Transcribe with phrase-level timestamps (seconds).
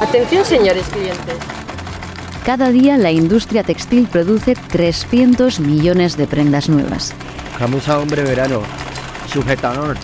[0.00, 1.36] Atención, señores clientes.
[2.44, 7.14] Cada día la industria textil produce 300 millones de prendas nuevas.
[7.58, 8.60] Camisa hombre verano,
[9.32, 9.96] sujetador,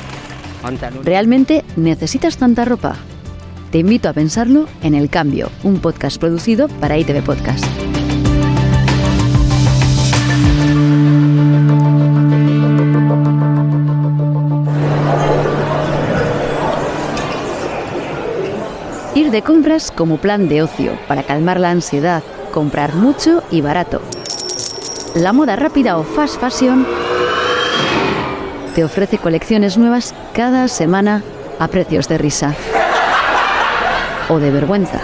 [1.02, 2.96] ¿Realmente necesitas tanta ropa?
[3.70, 7.64] Te invito a pensarlo en El Cambio, un podcast producido para ITV Podcast.
[19.32, 22.22] De compras como plan de ocio para calmar la ansiedad,
[22.52, 24.02] comprar mucho y barato.
[25.14, 26.86] La moda rápida o fast fashion
[28.74, 31.22] te ofrece colecciones nuevas cada semana
[31.58, 32.54] a precios de risa
[34.28, 35.00] o de vergüenza.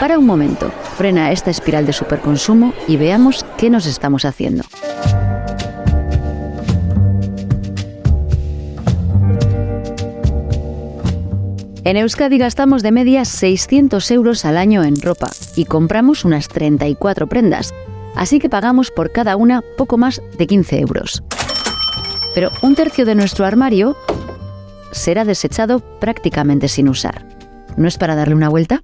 [0.00, 4.64] Para un momento, frena esta espiral de superconsumo y veamos qué nos estamos haciendo.
[11.88, 17.26] En Euskadi gastamos de media 600 euros al año en ropa y compramos unas 34
[17.28, 17.72] prendas,
[18.14, 21.22] así que pagamos por cada una poco más de 15 euros.
[22.34, 23.96] Pero un tercio de nuestro armario
[24.90, 27.24] será desechado prácticamente sin usar.
[27.78, 28.82] ¿No es para darle una vuelta?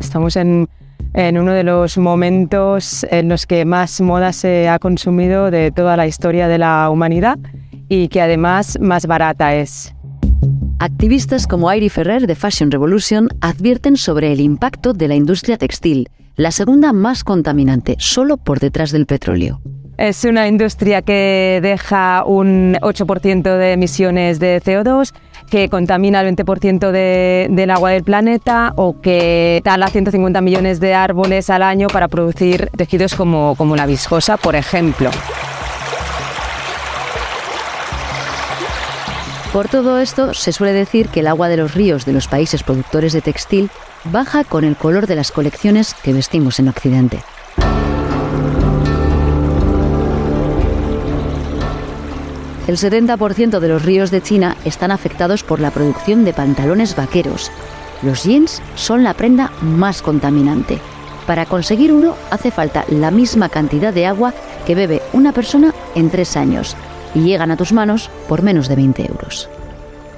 [0.00, 0.68] Estamos en,
[1.14, 5.96] en uno de los momentos en los que más moda se ha consumido de toda
[5.96, 7.38] la historia de la humanidad
[7.88, 9.94] y que además más barata es.
[10.82, 16.08] Activistas como Airi Ferrer de Fashion Revolution advierten sobre el impacto de la industria textil,
[16.36, 19.60] la segunda más contaminante, solo por detrás del petróleo.
[19.98, 25.12] Es una industria que deja un 8% de emisiones de CO2,
[25.50, 31.50] que contamina el 20% del agua del planeta o que tala 150 millones de árboles
[31.50, 35.10] al año para producir tejidos como, como la viscosa, por ejemplo.
[39.52, 42.62] Por todo esto, se suele decir que el agua de los ríos de los países
[42.62, 43.68] productores de textil
[44.04, 47.24] baja con el color de las colecciones que vestimos en Occidente.
[52.68, 57.50] El 70% de los ríos de China están afectados por la producción de pantalones vaqueros.
[58.02, 60.78] Los jeans son la prenda más contaminante.
[61.26, 64.32] Para conseguir uno hace falta la misma cantidad de agua
[64.64, 66.76] que bebe una persona en tres años,
[67.14, 69.48] y llegan a tus manos por menos de 20 euros.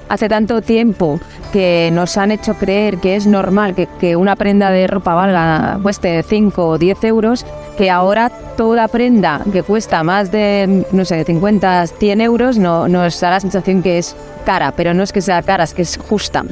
[0.09, 1.21] Hace tanto tiempo
[1.55, 6.23] que nos han hecho creer que es normal que, una prenda de ropa valga, cueste
[6.23, 7.47] 5 o 10 euros,
[7.79, 13.19] que ahora toda prenda que cuesta más de, no sé, 50, 100 euros no, nos
[13.21, 14.15] da la sensación que es
[14.45, 16.45] cara, pero no es que sea cara, es que es justa.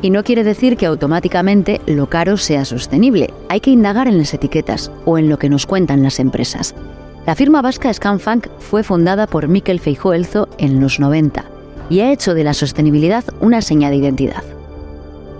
[0.00, 3.34] Y no quiere decir que automáticamente lo caro sea sostenible.
[3.50, 6.74] Hay que indagar en las etiquetas o en lo que nos cuentan las empresas.
[7.28, 11.44] La firma vasca Scanfunk fue fundada por Miquel Feijóo Elzo en los 90
[11.90, 14.42] y ha hecho de la sostenibilidad una seña de identidad.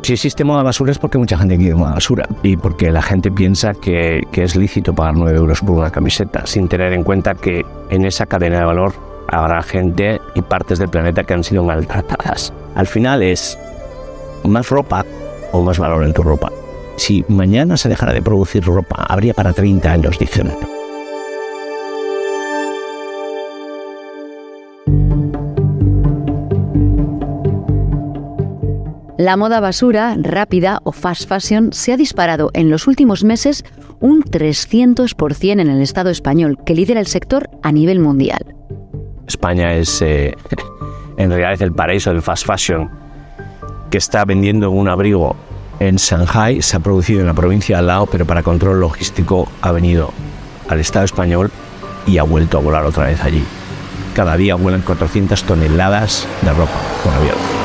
[0.02, 3.30] Si existe moda basura es porque mucha gente quiere moda basura y porque la gente
[3.30, 7.64] piensa que, es lícito pagar 9 euros por una camiseta, sin tener en cuenta que
[7.88, 8.92] en esa cadena de valor
[9.28, 12.52] habrá gente y partes del planeta que han sido maltratadas.
[12.74, 13.58] Al final es
[14.44, 15.06] más ropa
[15.52, 16.52] o más valor en tu ropa.
[16.96, 20.52] Si mañana se dejara de producir ropa, habría para 30 años, dicen.
[29.18, 33.64] La moda basura, rápida o fast fashion se ha disparado en los últimos meses
[33.98, 38.54] un 300% en el Estado español, que lidera el sector a nivel mundial.
[39.26, 40.36] España es eh,
[41.16, 42.88] en realidad el paraíso del fast fashion,
[43.90, 45.34] que está vendiendo un abrigo
[45.80, 49.48] en Shanghai, se ha producido en la provincia de al lado, pero para control logístico
[49.62, 50.12] ha venido
[50.68, 51.50] al Estado español
[52.06, 53.42] y ha vuelto a volar otra vez allí.
[54.14, 56.70] Cada día vuelan 400 toneladas de ropa
[57.02, 57.57] con avión.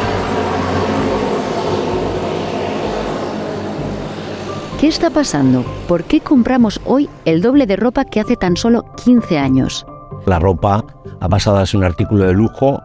[4.83, 5.63] ¿Qué está pasando?
[5.87, 9.85] ¿Por qué compramos hoy el doble de ropa que hace tan solo 15 años?
[10.25, 10.83] La ropa
[11.21, 12.81] ha pasado a ser un artículo de lujo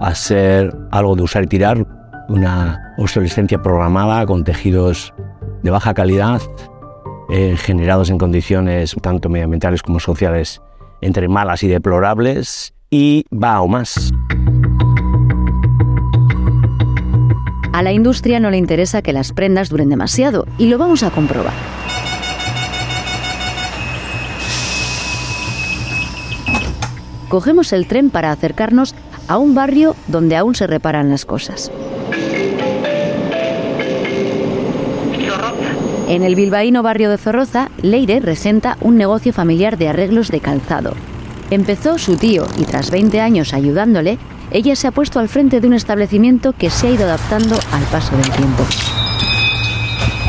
[0.00, 1.86] a ser algo de usar y tirar,
[2.28, 5.14] una obsolescencia programada con tejidos
[5.62, 6.42] de baja calidad,
[7.30, 10.60] eh, generados en condiciones tanto medioambientales como sociales
[11.00, 14.12] entre malas y deplorables, y va o más.
[17.76, 21.10] A la industria no le interesa que las prendas duren demasiado y lo vamos a
[21.10, 21.52] comprobar.
[27.28, 28.94] Cogemos el tren para acercarnos
[29.28, 31.70] a un barrio donde aún se reparan las cosas.
[36.08, 40.94] En el bilbaíno barrio de Zorroza, Leire resenta un negocio familiar de arreglos de calzado.
[41.50, 44.16] Empezó su tío y tras 20 años ayudándole,
[44.50, 47.82] ella se ha puesto al frente de un establecimiento que se ha ido adaptando al
[47.84, 48.64] paso del tiempo.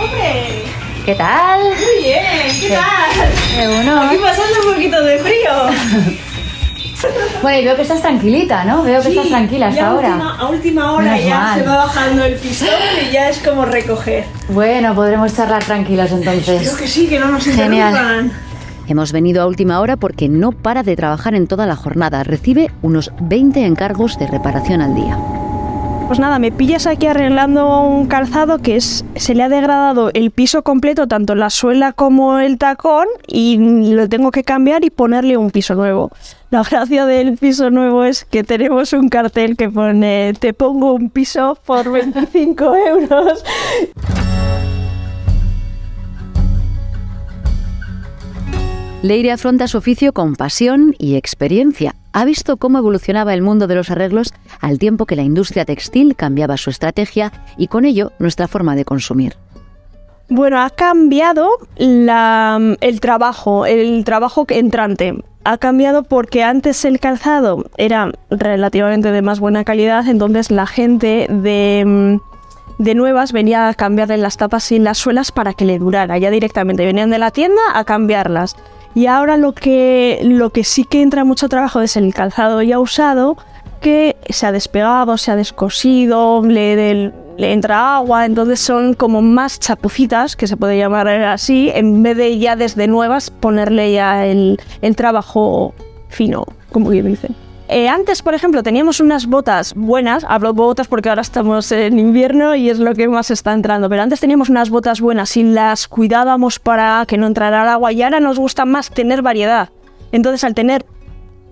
[0.01, 0.63] ¡Hombre!
[1.05, 1.61] ¿Qué tal?
[1.61, 2.23] Muy bien,
[2.59, 3.81] ¿qué tal?
[3.81, 4.01] Uno.
[4.01, 6.17] Aquí pasando un poquito de frío.
[7.43, 8.81] Bueno, y veo que estás tranquilita, ¿no?
[8.81, 10.07] Veo que Sí, estás tranquila hasta ahora.
[10.15, 11.59] Última, a última hora Menos ya mal.
[11.59, 12.69] se va bajando el pistón
[13.07, 14.25] y ya es como recoger.
[14.49, 16.59] Bueno, podremos charlar tranquilos entonces.
[16.63, 17.69] Creo que sí, que no nos Genial.
[17.91, 18.31] interrumpan.
[18.87, 22.23] Hemos venido a última hora porque no para de trabajar en toda la jornada.
[22.23, 25.17] Recibe unos 20 encargos de reparación al día.
[26.07, 30.63] Pues nada, me pillas aquí arreglando un calzado que se le ha degradado el piso
[30.63, 35.51] completo, tanto la suela como el tacón, y lo tengo que cambiar y ponerle un
[35.51, 36.09] piso nuevo.
[36.49, 41.09] La gracia del piso nuevo es que tenemos un cartel que pone te pongo un
[41.09, 43.43] piso por 25 euros.
[49.03, 51.93] Leire afronta su oficio con pasión y experiencia.
[52.13, 56.15] Ha visto cómo evolucionaba el mundo de los arreglos al tiempo que la industria textil
[56.15, 59.35] cambiaba su estrategia y con ello nuestra forma de consumir.
[60.29, 61.47] Bueno, ha cambiado
[61.77, 65.23] el trabajo, el trabajo entrante.
[65.43, 71.27] Ha cambiado porque antes el calzado era relativamente de más buena calidad, entonces la gente
[71.29, 72.19] de,
[72.79, 76.17] de nuevas venía a cambiarle las tapas y las suelas para que le durara.
[76.17, 78.55] Ya directamente venían de la tienda a cambiarlas.
[78.97, 82.79] Y ahora lo que, lo que sí que entra mucho trabajo es el calzado ya
[82.79, 83.37] usado,
[83.79, 89.21] que se ha despegado, se ha descosido, le, del- le entra agua, entonces son como
[89.21, 94.25] más chapucitas, que se puede llamar así, en vez de ya desde nuevas ponerle ya
[94.25, 95.75] el, el trabajo
[96.09, 97.27] fino, como quien dice.
[97.69, 102.55] Eh, antes, por ejemplo, teníamos unas botas buenas, hablo botas porque ahora estamos en invierno
[102.55, 105.89] y es lo que más está entrando, pero antes teníamos unas botas buenas y las
[105.89, 109.69] cuidábamos para que no entrara el agua y ahora nos gusta más tener variedad.
[110.13, 110.85] Entonces, al tener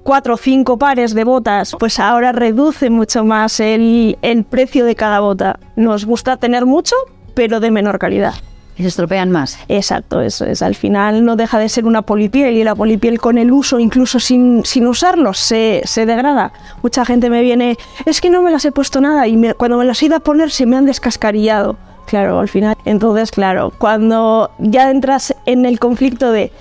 [0.03, 4.95] cuatro o cinco pares de botas, pues ahora reduce mucho más el, el precio de
[4.95, 5.59] cada bota.
[5.75, 6.95] Nos gusta tener mucho,
[7.33, 8.35] pero de menor calidad.
[8.77, 9.57] Y se estropean más.
[9.69, 10.61] Exacto, eso es.
[10.61, 14.19] Al final no deja de ser una polipiel y la polipiel con el uso, incluso
[14.19, 16.51] sin, sin usarlo, se, se degrada.
[16.83, 19.77] Mucha gente me viene, es que no me las he puesto nada y me- cuando
[19.77, 21.77] me las he ido a poner se me han descascarillado.
[22.05, 22.75] Claro, al final.
[22.85, 26.51] Entonces, claro, cuando ya entras en el conflicto de,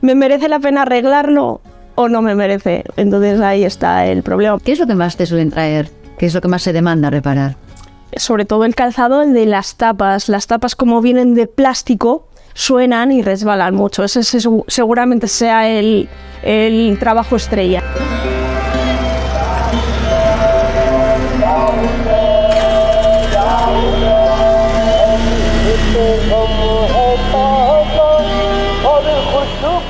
[0.00, 1.60] ¿me merece la pena arreglarlo
[1.96, 2.84] o no me merece?
[2.96, 4.58] Entonces ahí está el problema.
[4.64, 5.90] ¿Qué es lo que más te suelen traer?
[6.18, 7.56] ¿Qué es lo que más se demanda reparar?
[8.16, 10.28] Sobre todo el calzado, el de las tapas.
[10.28, 14.04] Las tapas como vienen de plástico suenan y resbalan mucho.
[14.04, 16.08] Ese, ese segu- seguramente sea el,
[16.42, 17.82] el trabajo estrella.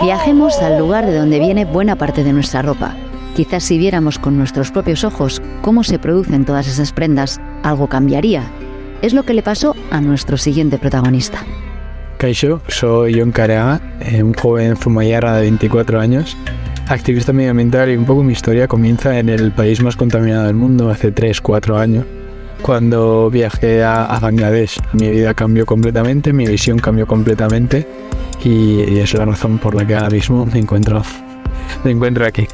[0.02, 2.94] Viajemos al lugar de donde viene buena parte de nuestra ropa.
[3.34, 8.44] Quizás si viéramos con nuestros propios ojos cómo se producen todas esas prendas, algo cambiaría.
[9.02, 11.44] Es lo que le pasó a nuestro siguiente protagonista.
[12.16, 16.36] Kaixo, soy John Careaga, eh, un joven zumayarra de 24 años,
[16.86, 20.88] activista medioambiental y un poco mi historia comienza en el país más contaminado del mundo
[20.88, 22.06] hace 3-4 años,
[22.62, 24.78] cuando viajé a, Bangladesh.
[24.92, 27.86] Mi vida cambió completamente, mi visión cambió completamente
[28.44, 31.02] y es la razón por la que ahora mismo me encuentro,
[31.82, 32.46] me encuentro aquí.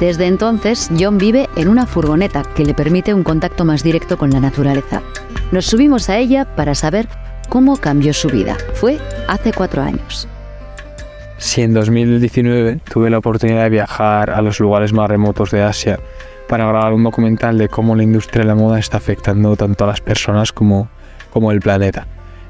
[0.00, 4.30] Desde entonces, John vive en una furgoneta que le permite un contacto más directo con
[4.30, 5.00] la naturaleza.
[5.52, 7.08] Nos subimos a ella para saber
[7.48, 8.58] cómo cambió su vida.
[8.74, 10.28] Fue hace cuatro años.
[11.38, 15.98] Si en 2019 tuve la oportunidad de viajar a los lugares más remotos de Asia
[16.46, 19.88] para grabar un documental de cómo la industria de la moda está afectando tanto a
[19.88, 20.88] las personas como,
[21.30, 22.06] como el planeta.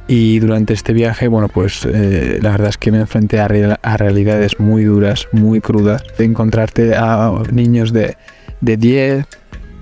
[0.08, 3.78] Y durante este viaje, bueno, pues eh, la verdad es que me enfrenté a, real-
[3.82, 8.16] realidades muy duras, muy crudas, de encontrarte a niños de,
[8.60, 9.26] de 10,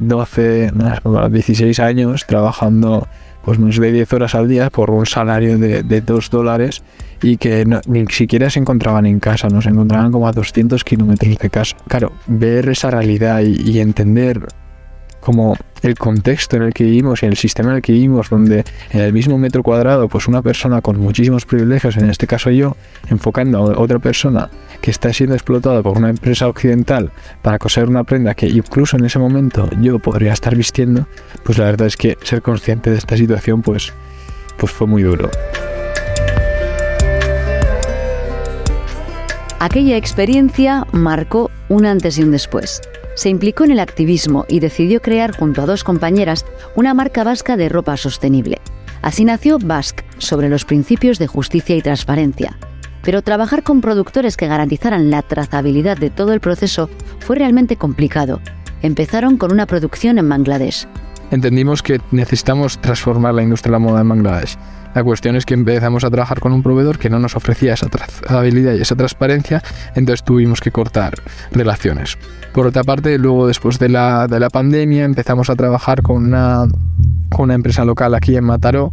[0.01, 0.73] 12,
[1.05, 3.07] no, 16 años trabajando
[3.45, 6.83] pues más de 10 horas al día por un salario de, de 2 dólares
[7.23, 10.83] y que no- ni siquiera se encontraban en casa, no se encontraban como a 200
[10.85, 11.77] kilómetros de casa.
[11.87, 14.41] Claro, ver esa realidad y entender
[15.25, 18.65] como el contexto en el que vivimos y el sistema en el que vivimos, donde
[18.91, 22.77] en el mismo metro cuadrado, pues una persona con muchísimos privilegios, en este caso yo,
[23.09, 24.51] enfocando a otra persona
[24.81, 27.11] que está siendo explotada por una empresa occidental
[27.43, 31.09] para coser una prenda que incluso en ese momento yo podría estar vistiendo,
[31.43, 33.93] pues la verdad es que ser consciente de esta situación, pues,
[34.59, 35.31] pues fue muy duro.
[39.59, 42.83] Aquella experiencia marcó un antes y un después.
[43.15, 46.45] Se implicó en el activismo y decidió crear junto a dos compañeras
[46.75, 48.59] una marca vasca de ropa sostenible.
[49.03, 52.59] Así nació Basque, sobre los principios de justicia y transparencia.
[53.03, 56.89] Pero trabajar con productores que garantizaran la trazabilidad de todo el proceso
[57.21, 58.41] fue realmente complicado.
[58.83, 60.89] Empezaron con una producción en Bangladesh.
[61.31, 64.57] Entendimos que necesitamos transformar la industria de la moda en Bangladesh.
[64.95, 67.89] La cuestión es que empezamos a trabajar con un proveedor que no nos ofrecía esa
[67.89, 69.63] trazabilidad y esa transparencia,
[69.95, 71.15] entonces tuvimos que cortar
[71.51, 72.17] relaciones.
[72.53, 76.67] Por otra parte, luego después de la, de la pandemia empezamos a trabajar con una,
[77.31, 78.93] con una empresa local aquí en Mataró,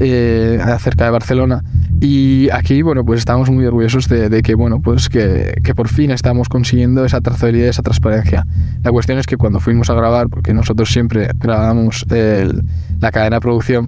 [0.00, 1.62] eh, cerca de Barcelona,
[2.00, 6.10] y aquí, bueno, pues estamos muy orgullosos de, que, bueno, pues que, que, por fin
[6.10, 8.44] estamos consiguiendo esa trazabilidad esa transparencia.
[8.82, 13.40] La cuestión es que cuando fuimos a grabar, porque nosotros siempre grabamos la cadena de
[13.40, 13.86] producción,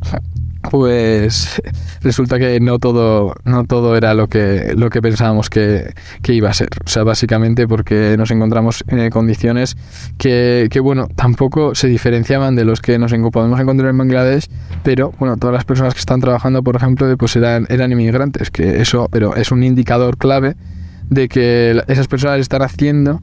[0.71, 1.61] pues
[2.03, 5.93] resulta que no todo, no todo era lo que, lo que pensábamos que,
[6.27, 6.69] iba a ser.
[6.85, 9.77] O sea, básicamente porque nos encontramos en condiciones
[10.19, 14.49] que, bueno, tampoco se diferenciaban de los que nos podemos encontrar en Bangladesh,
[14.83, 18.81] pero bueno, todas las personas que están trabajando, por ejemplo, pues eran, eran inmigrantes, que
[18.81, 20.57] eso, pero es un indicador clave
[21.11, 23.21] de que esas personas están haciendo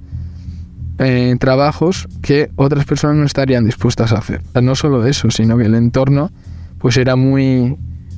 [1.00, 4.42] eh, trabajos que otras personas no estarían dispuestas a hacer.
[4.62, 6.32] no solo eso, sino que el entorno
[6.82, 7.78] pues era muy,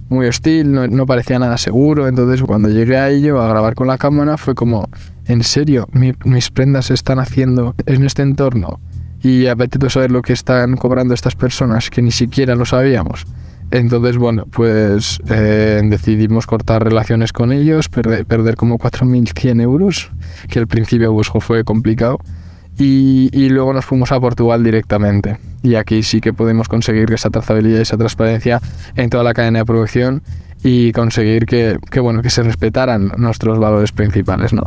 [0.10, 2.08] muy hostil, no, parecía nada seguro.
[2.08, 4.89] Entonces cuando llegué a ello, a grabar con la cámara, fue como,
[5.25, 8.79] en serio, mis prendas se están haciendo en este entorno
[9.22, 13.25] y apetito saber lo que están cobrando estas personas que ni siquiera lo sabíamos.
[13.72, 20.12] Entonces, bueno, pues eh, decidimos cortar relaciones con ellos, perder, perder como 4.100 euros,
[20.48, 22.20] que al principio pues, fue complicado
[22.77, 25.38] y, luego nos fuimos a Portugal directamente.
[25.62, 28.62] Y aquí sí que podemos conseguir esa trazabilidad y esa transparencia
[28.96, 30.24] en toda la cadena de producción
[30.63, 34.53] y conseguir que, bueno, que se respetaran nuestros valores principales.
[34.53, 34.63] ¿no?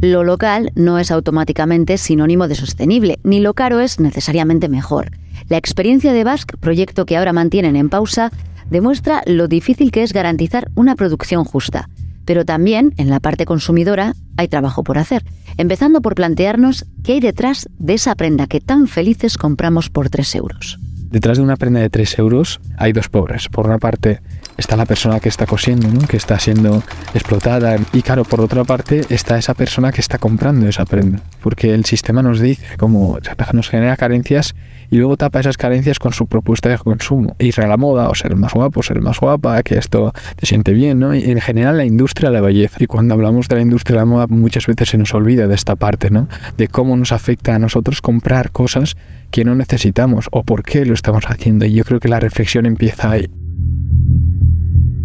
[0.00, 5.10] Lo local no es automáticamente sinónimo de sostenible, ni lo caro es necesariamente mejor.
[5.48, 8.30] La experiencia de Basque, proyecto que ahora mantienen en pausa,
[8.70, 11.88] demuestra lo difícil que es garantizar una producción justa.
[12.24, 15.24] Pero también, en la parte consumidora, hay trabajo por hacer,
[15.56, 20.34] empezando por plantearnos qué hay detrás de esa prenda que tan felices compramos por 3
[20.36, 20.78] euros.
[21.14, 23.48] Detrás de una prenda de 3 euros hay dos pobres.
[23.48, 24.20] Por una parte
[24.56, 26.82] está la persona que está cosiendo, que está siendo
[27.14, 27.76] explotada.
[27.92, 31.20] Y claro, por otra parte está esa persona que está comprando esa prenda.
[31.40, 33.18] Porque el sistema nos dice, como
[33.52, 34.56] nos genera carencias
[34.94, 37.34] y luego tapa esas carencias con su propuesta de consumo.
[37.40, 40.72] Ir a la moda, o ser más guapo, ser más guapa, que esto te siente
[40.72, 41.16] bien, ¿no?
[41.16, 42.76] Y en general la industria de la belleza.
[42.78, 45.54] Y cuando hablamos de la industria de la moda muchas veces se nos olvida de
[45.56, 46.28] esta parte, ¿no?
[46.56, 48.96] De cómo nos afecta a nosotros comprar cosas
[49.32, 51.64] que no necesitamos o por qué lo estamos haciendo.
[51.64, 53.28] Y yo creo que la reflexión empieza ahí.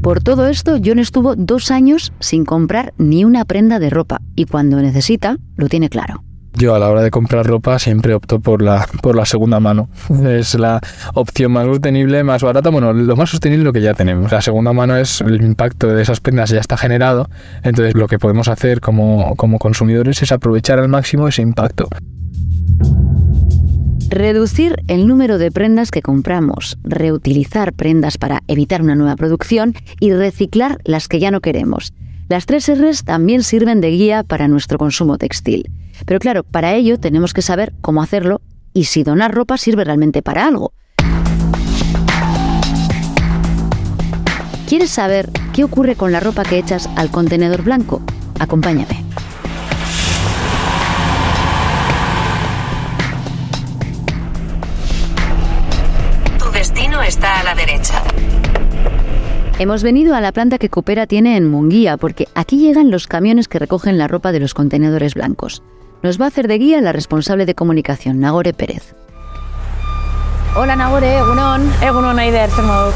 [0.04, 4.46] Por todo esto, John estuvo dos años sin comprar ni una prenda de ropa y
[4.46, 6.29] cuando necesita, lo tiene claro.
[6.54, 9.90] Yo a la hora de comprar ropa siempre opto por la, por la segunda mano.
[10.26, 10.82] Es la
[11.14, 12.70] opción más sostenible, más barata.
[12.70, 14.32] Bueno, lo más sostenible es lo que ya tenemos.
[14.32, 17.30] La segunda mano es el impacto de esas prendas ya está generado.
[17.64, 21.88] Entonces lo que podemos hacer como, como consumidores es aprovechar al máximo ese impacto.
[24.10, 30.14] Reducir el número de prendas que compramos, reutilizar prendas para evitar una nueva producción y
[30.14, 31.94] reciclar las que ya no queremos.
[32.30, 35.72] Las tres R's también sirven de guía para nuestro consumo textil.
[36.06, 38.40] Pero claro, para ello tenemos que saber cómo hacerlo
[38.72, 40.72] y si donar ropa sirve realmente para algo.
[44.68, 48.04] ¿Quieres saber qué ocurre con la ropa que echas al contenedor blanco?
[48.40, 49.04] Acompáñame.
[56.38, 58.04] Tu destino está a la derecha.
[59.60, 63.50] Hemos venido a la planta que Coopera tiene en Munguía porque aquí llegan los camiones
[63.50, 65.64] que recogen la ropa de los contenedores blancos.
[66.02, 68.96] Nos va a hacer de guía la responsable de comunicación, Nagore Pérez.
[70.56, 71.70] Hola Nagore, Egunon.
[71.82, 72.94] Egunon Aider, Sermado.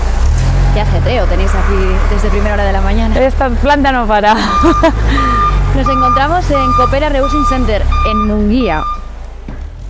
[0.74, 3.20] Qué ajetreo tenéis aquí desde primera hora de la mañana.
[3.20, 4.34] Esta planta no para.
[5.76, 8.84] Nos encontramos en Coopera Reusing Center, en Munguía.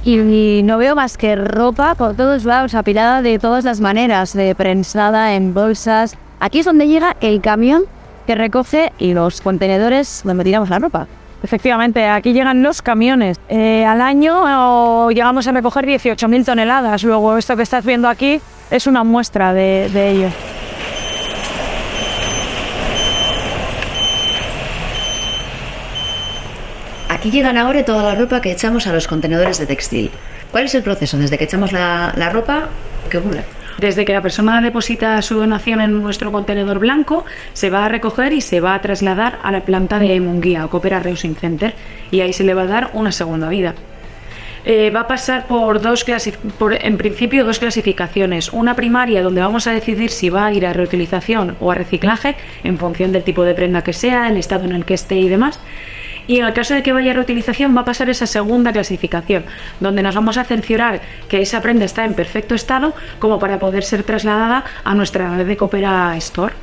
[0.03, 4.55] Y, no veo más que ropa por todos lados, apilada de todas las maneras, de
[4.55, 6.17] prensada en bolsas.
[6.43, 7.85] Aquí es donde llega el camión
[8.27, 11.07] que recoge los contenedores donde tiramos la ropa.
[11.41, 13.39] Efectivamente, aquí llegan los camiones.
[13.47, 17.01] Eh, al año llegamos a recoger 18.000 toneladas.
[17.05, 20.27] Luego, esto que estás viendo aquí es una muestra de, de ello.
[27.07, 30.11] Aquí llegan ahora toda la ropa que echamos a los contenedores de textil.
[30.51, 31.17] ¿Cuál es el proceso?
[31.17, 32.67] Desde que echamos la, la ropa,
[33.09, 33.45] ¿qué ocurre?
[33.77, 38.33] Desde que la persona deposita su donación en nuestro contenedor blanco, se va a recoger
[38.33, 41.73] y se va a trasladar a la planta de Munguía o Coopera Reusing Center
[42.11, 43.75] y ahí se le va a dar una segunda vida.
[44.65, 46.05] Eh, va a pasar por dos
[46.57, 48.53] por, en principio dos clasificaciones.
[48.53, 52.35] Una primaria donde vamos a decidir si va a ir a reutilización o a reciclaje
[52.63, 55.27] en función del tipo de prenda que sea, el estado en el que esté y
[55.27, 55.59] demás.
[56.27, 59.43] Y en el caso de que vaya a reutilización va a pasar esa segunda clasificación,
[59.79, 63.83] donde nos vamos a cerciorar que esa prenda está en perfecto estado como para poder
[63.83, 66.53] ser trasladada a nuestra red de Coopera Store,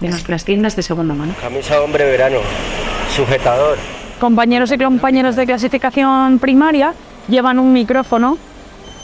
[0.00, 1.34] de nuestras tiendas de segunda mano.
[1.40, 2.38] Camisa hombre verano,
[3.14, 3.78] sujetador.
[4.20, 6.92] compañeros y compañeros de clasificación primaria
[7.28, 8.38] llevan un micrófono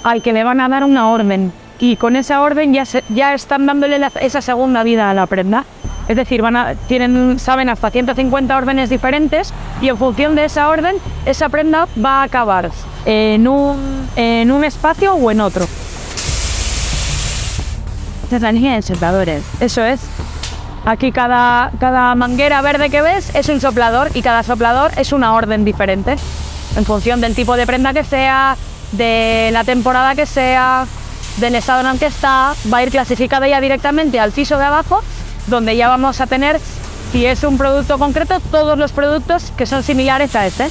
[0.04, 3.35] al que le van a dar una orden y con esa orden ya, se- ya
[3.35, 5.64] están dándole la- esa segunda vida a la prenda.
[6.12, 9.50] Es decir, van a, tienen, saben hasta 150 órdenes diferentes
[9.81, 12.71] y en función de esa orden, esa prenda va a acabar
[13.07, 15.66] en un, en un espacio o en otro.
[18.83, 19.42] sopladores.
[19.59, 20.00] Eso es.
[20.85, 25.33] Aquí cada, cada manguera verde que ves es un soplador y cada soplador es una
[25.33, 26.16] orden diferente.
[26.76, 28.59] En función del tipo de prenda que sea,
[28.92, 30.87] de la temporada que sea,
[31.38, 34.64] del estado en el que está, va a ir clasificada ya directamente al piso de
[34.64, 35.02] abajo,
[35.46, 36.61] donde ya vamos a tener,
[37.12, 40.68] si es un producto concreto, todos los productos que son similares a este.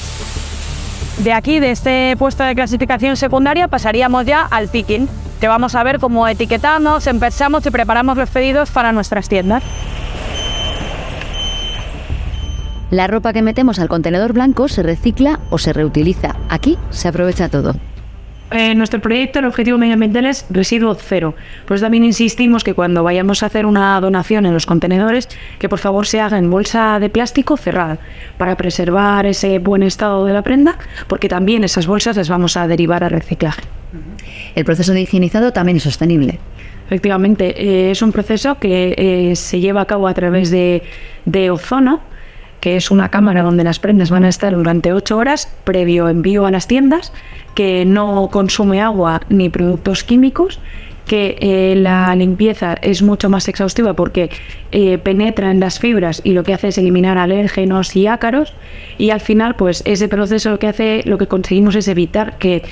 [1.18, 5.08] De aquí, de este puesto de clasificación secundaria, pasaríamos ya al picking,
[5.40, 9.62] que vamos a ver cómo etiquetamos, empezamos y preparamos los pedidos para nuestras tiendas.
[12.90, 16.36] La ropa que metemos al contenedor blanco se recicla o se reutiliza.
[16.50, 17.74] Aquí se aprovecha todo.
[18.52, 21.34] En nuestro proyecto el objetivo medioambiental es residuo cero.
[21.66, 25.28] Pues también insistimos que cuando vayamos a hacer una donación en los contenedores,
[25.58, 27.98] que por favor se haga en bolsa de plástico cerrada
[28.36, 32.66] para preservar ese buen estado de la prenda, porque también esas bolsas las vamos a
[32.66, 33.62] derivar a reciclaje.
[34.54, 36.38] El proceso de higienizado también es sostenible.
[36.86, 40.82] Efectivamente, eh, es un proceso que eh, se lleva a cabo a través de,
[41.24, 42.00] de ozono,
[42.62, 46.46] que es una cámara donde las prendas van a estar durante 8 horas previo envío
[46.46, 47.12] a las tiendas,
[47.56, 50.60] que no consume agua ni productos químicos,
[51.04, 54.30] que eh, la limpieza es mucho más exhaustiva porque
[54.70, 58.54] eh, penetra en las fibras y lo que hace es eliminar alérgenos y ácaros
[58.96, 62.62] y al final pues ese proceso lo que hace lo que conseguimos es evitar que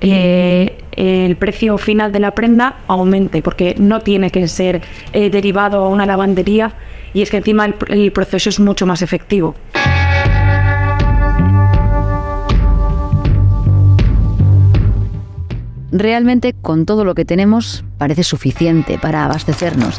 [0.00, 4.82] eh, el precio final de la prenda aumente porque no tiene que ser
[5.12, 6.72] eh, derivado a una lavandería
[7.12, 9.54] y es que encima el, el proceso es mucho más efectivo.
[15.92, 19.98] Realmente con todo lo que tenemos parece suficiente para abastecernos.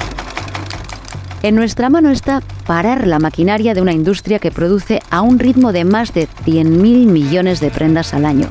[1.44, 5.72] En nuestra mano está parar la maquinaria de una industria que produce a un ritmo
[5.74, 8.48] de más de 100.000 millones de prendas al año,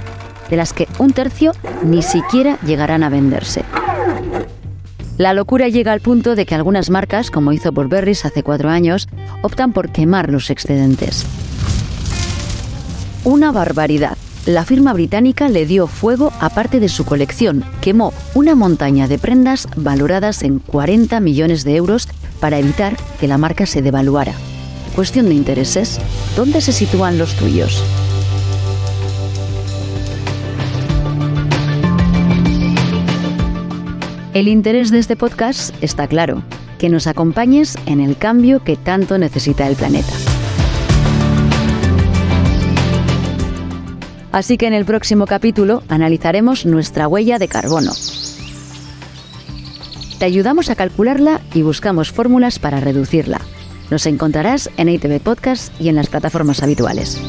[0.50, 1.52] de las que un tercio
[1.84, 3.64] ni siquiera llegarán a venderse.
[5.20, 9.06] La locura llega al punto de que algunas marcas, como hizo Burberry hace cuatro años,
[9.42, 11.26] optan por quemar los excedentes.
[13.24, 14.16] Una barbaridad.
[14.46, 19.18] La firma británica le dio fuego a parte de su colección, quemó una montaña de
[19.18, 22.08] prendas valoradas en 40 millones de euros
[22.40, 24.32] para evitar que la marca se devaluara.
[24.96, 26.00] Cuestión de intereses,
[26.34, 27.84] ¿dónde se sitúan los tuyos?
[34.32, 36.44] El interés de este podcast está claro,
[36.78, 40.12] que nos acompañes en el cambio que tanto necesita el planeta.
[44.30, 47.90] Así que en el próximo capítulo analizaremos nuestra huella de carbono.
[50.20, 53.40] Te ayudamos a calcularla y buscamos fórmulas para reducirla.
[53.90, 57.20] Nos encontrarás en ITV Podcast y en las plataformas habituales.